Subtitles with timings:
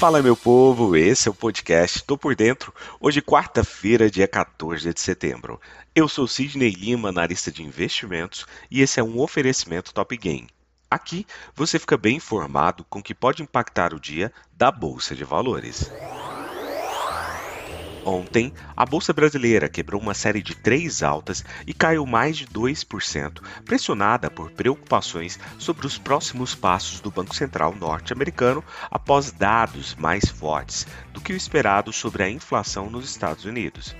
[0.00, 4.98] Fala meu povo, esse é o podcast Tô por Dentro, hoje quarta-feira, dia 14 de
[4.98, 5.60] setembro.
[5.94, 10.48] Eu sou Sidney Lima, analista de investimentos, e esse é um oferecimento Top Game.
[10.90, 15.22] Aqui você fica bem informado com o que pode impactar o dia da Bolsa de
[15.22, 15.92] Valores.
[18.10, 23.40] Ontem, a Bolsa Brasileira quebrou uma série de três altas e caiu mais de 2%,
[23.64, 30.88] pressionada por preocupações sobre os próximos passos do Banco Central norte-americano após dados mais fortes
[31.12, 33.94] do que o esperado sobre a inflação nos Estados Unidos.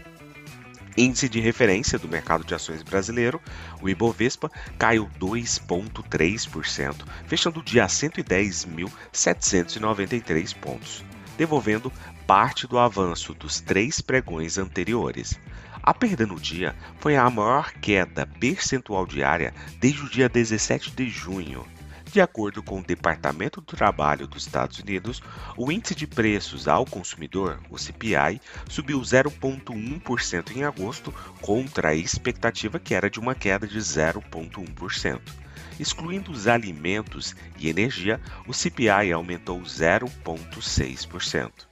[0.98, 3.40] Índice de referência do mercado de ações brasileiro,
[3.80, 11.04] o Ibovespa, caiu 2,3%, fechando o dia a 110.793 pontos,
[11.38, 11.92] devolvendo
[12.30, 15.36] parte do avanço dos três pregões anteriores.
[15.82, 21.10] A perda no dia foi a maior queda percentual diária desde o dia 17 de
[21.10, 21.66] junho.
[22.04, 25.20] De acordo com o Departamento do Trabalho dos Estados Unidos,
[25.56, 32.78] o índice de preços ao consumidor, o CPI, subiu 0,1% em agosto, contra a expectativa
[32.78, 35.20] que era de uma queda de 0,1%.
[35.80, 41.69] Excluindo os alimentos e energia, o CPI aumentou 0,6%.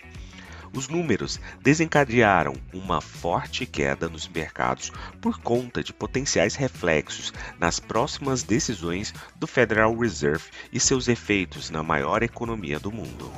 [0.79, 8.45] Os números desencadearam uma forte queda nos mercados por conta de potenciais reflexos nas próximas
[8.45, 13.29] decisões do Federal Reserve e seus efeitos na maior economia do mundo.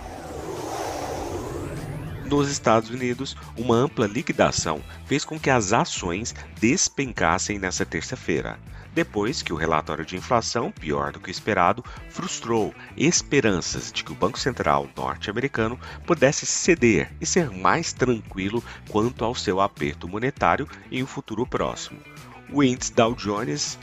[2.30, 8.56] Nos Estados Unidos, uma ampla liquidação fez com que as ações despencassem nesta terça-feira
[8.92, 14.16] depois que o relatório de inflação, pior do que esperado, frustrou esperanças de que o
[14.16, 21.02] Banco Central norte-americano pudesse ceder e ser mais tranquilo quanto ao seu aperto monetário em
[21.02, 22.00] um futuro próximo.
[22.52, 23.78] O índice Dow Jones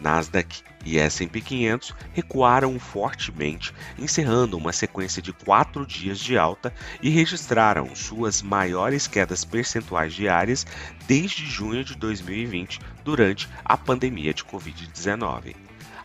[0.00, 6.72] Nasdaq e S&P 500 recuaram fortemente, encerrando uma sequência de quatro dias de alta
[7.02, 10.66] e registraram suas maiores quedas percentuais diárias
[11.06, 15.54] desde junho de 2020, durante a pandemia de Covid-19.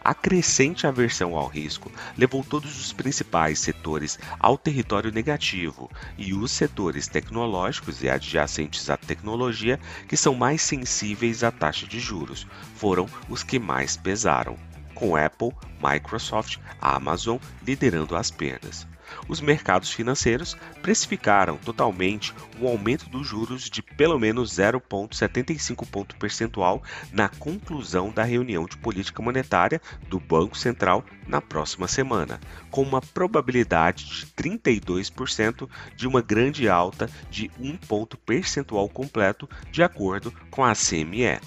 [0.04, 6.52] A crescente aversão ao risco levou todos os principais setores ao território negativo e os
[6.52, 13.08] setores tecnológicos e adjacentes à tecnologia, que são mais sensíveis à taxa de juros, foram
[13.28, 14.58] os que mais pesaram,
[14.96, 15.52] com Apple,
[15.82, 18.88] Microsoft, Amazon liderando as perdas
[19.28, 26.84] os mercados financeiros precificaram totalmente um aumento dos juros de pelo menos 0,75 ponto percentual
[27.12, 32.40] na conclusão da reunião de política monetária do Banco Central na próxima semana,
[32.72, 39.84] com uma probabilidade de 32% de uma grande alta de um ponto percentual completo, de
[39.84, 41.40] acordo com a CME.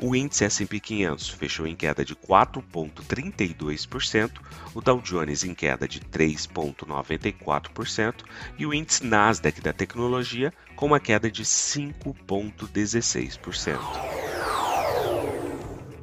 [0.00, 4.30] O índice S&P 500 fechou em queda de 4,32%,
[4.72, 8.22] o Dow Jones em queda de 3,94%
[8.56, 14.27] e o índice Nasdaq da tecnologia com uma queda de 5,16%.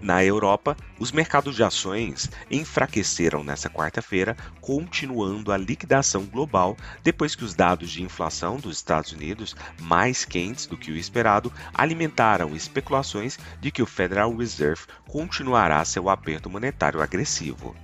[0.06, 7.44] Na Europa, os mercados de ações enfraqueceram nesta quarta-feira, continuando a liquidação global depois que
[7.44, 13.40] os dados de inflação dos Estados Unidos, mais quentes do que o esperado, alimentaram especulações
[13.60, 17.76] de que o Federal Reserve continuará seu aperto monetário agressivo.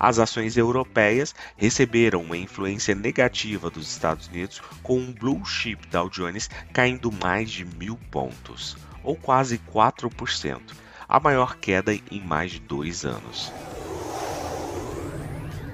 [0.00, 6.10] As ações europeias receberam uma influência negativa dos Estados Unidos, com um blue chip Dow
[6.10, 12.60] Jones caindo mais de mil pontos, ou quase 4% a maior queda em mais de
[12.60, 13.52] dois anos.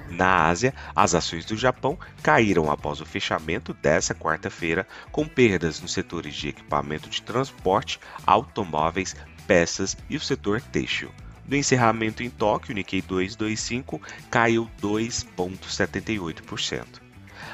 [0.09, 5.91] Na Ásia, as ações do Japão caíram após o fechamento dessa quarta-feira, com perdas nos
[5.91, 9.13] setores de equipamento de transporte, automóveis,
[9.45, 11.11] peças e o setor têxtil.
[11.45, 14.01] No encerramento em Tóquio, o Nikkei 225
[14.31, 17.04] caiu 2,78%.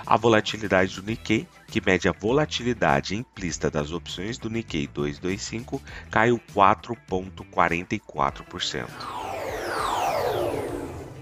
[0.06, 6.42] A volatilidade do Nikkei, que mede a volatilidade implícita das opções do Nikkei 225, caiu
[6.54, 9.21] 4,44%.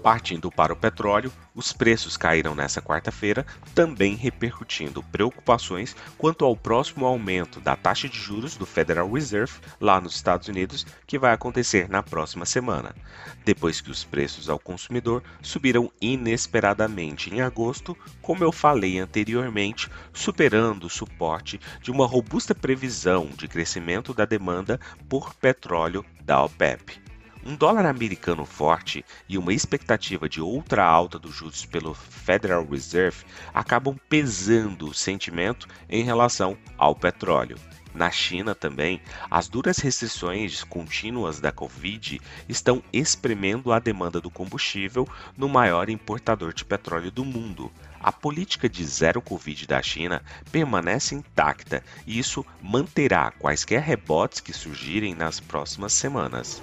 [0.01, 7.05] Partindo para o petróleo, os preços caíram nesta quarta-feira, também repercutindo preocupações quanto ao próximo
[7.05, 11.89] aumento da taxa de juros do Federal Reserve lá nos Estados Unidos, que vai acontecer
[11.89, 12.95] na próxima semana,
[13.43, 20.85] depois que os preços ao consumidor subiram inesperadamente em agosto, como eu falei anteriormente, superando
[20.85, 24.79] o suporte de uma robusta previsão de crescimento da demanda
[25.09, 27.08] por petróleo da OPEP.
[27.45, 33.23] Um dólar americano forte e uma expectativa de outra alta dos juros pelo Federal Reserve
[33.53, 37.57] acabam pesando o sentimento em relação ao petróleo.
[37.93, 39.01] Na China também,
[39.31, 46.53] as duras restrições contínuas da Covid estão espremendo a demanda do combustível no maior importador
[46.53, 47.71] de petróleo do mundo.
[47.99, 50.21] A política de zero Covid da China
[50.51, 56.61] permanece intacta e isso manterá quaisquer rebotes que surgirem nas próximas semanas.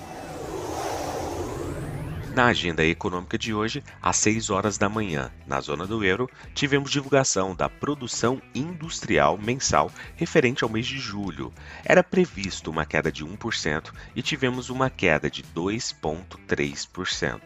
[2.37, 6.91] Na agenda econômica de hoje, às 6 horas da manhã, na zona do euro, tivemos
[6.91, 11.51] divulgação da produção industrial mensal referente ao mês de julho.
[11.83, 17.41] Era previsto uma queda de 1% e tivemos uma queda de 2,3%.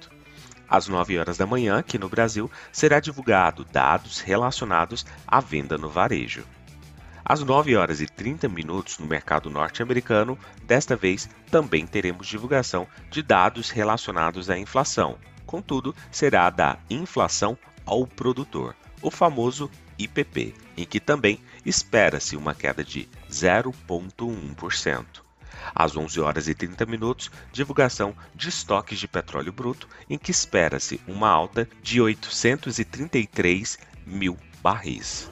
[0.68, 5.88] Às 9 horas da manhã, aqui no Brasil, será divulgado dados relacionados à venda no
[5.88, 6.44] varejo.
[7.24, 13.22] Às 9 horas e 30 minutos no mercado norte-americano, desta vez também teremos divulgação de
[13.22, 15.18] dados relacionados à inflação.
[15.46, 22.84] Contudo, será da inflação ao produtor, o famoso IPP, em que também espera-se uma queda
[22.84, 25.04] de 0,1%.
[25.74, 31.00] Às 11 horas e 30 minutos, divulgação de estoques de petróleo bruto, em que espera-se
[31.06, 35.30] uma alta de 833 mil barris.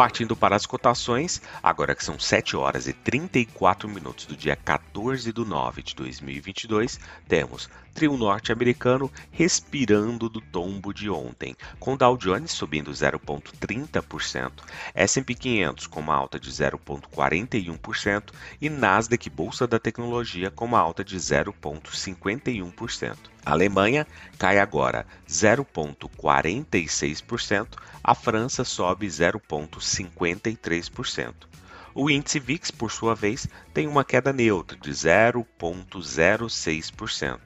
[0.00, 5.30] Partindo para as cotações, agora que são 7 horas e 34 minutos do dia 14
[5.30, 6.98] de 9 de 2022,
[7.28, 14.52] temos trio norte-americano respirando do tombo de ontem, com Dow Jones subindo 0,30%,
[14.94, 21.04] S&P 500 com uma alta de 0,41% e Nasdaq Bolsa da Tecnologia com uma alta
[21.04, 23.16] de 0,51%.
[23.44, 24.06] A Alemanha
[24.38, 27.68] cai agora 0,46%,
[28.02, 31.50] a França sobe 0,53%.
[31.92, 37.38] O índice VIX, por sua vez, tem uma queda neutra de 0,06%.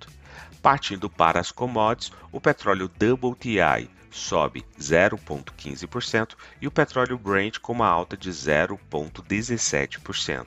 [0.64, 7.86] Partindo para as commodities, o petróleo WTI sobe 0,15% e o petróleo Brent com uma
[7.86, 10.46] alta de 0,17%.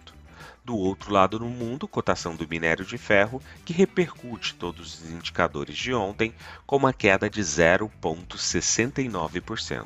[0.65, 5.77] Do outro lado no mundo, cotação do minério de ferro, que repercute todos os indicadores
[5.77, 6.33] de ontem,
[6.65, 9.85] com uma queda de 0,69%.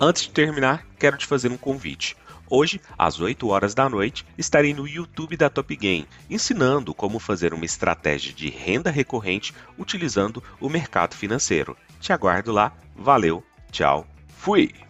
[0.00, 2.16] Antes de terminar, quero te fazer um convite.
[2.48, 7.52] Hoje, às 8 horas da noite, estarei no YouTube da Top Game, ensinando como fazer
[7.52, 11.76] uma estratégia de renda recorrente utilizando o mercado financeiro.
[12.00, 12.72] Te aguardo lá.
[12.94, 14.85] Valeu, tchau, fui!